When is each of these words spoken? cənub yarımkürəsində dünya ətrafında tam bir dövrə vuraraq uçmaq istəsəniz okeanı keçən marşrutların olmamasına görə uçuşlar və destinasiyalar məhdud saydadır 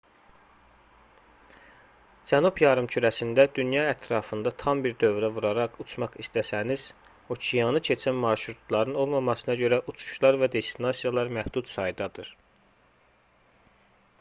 cənub 2.31 2.61
yarımkürəsində 2.63 3.45
dünya 3.57 3.83
ətrafında 3.89 4.53
tam 4.63 4.81
bir 4.85 4.95
dövrə 5.03 5.29
vuraraq 5.35 5.77
uçmaq 5.85 6.17
istəsəniz 6.23 6.85
okeanı 7.37 7.83
keçən 7.89 8.17
marşrutların 8.25 8.99
olmamasına 9.05 9.59
görə 9.63 9.81
uçuşlar 9.95 10.39
və 10.45 10.51
destinasiyalar 10.59 11.33
məhdud 11.39 11.71
saydadır 11.77 12.33